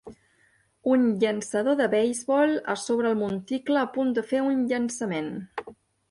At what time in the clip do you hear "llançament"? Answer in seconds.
4.73-5.29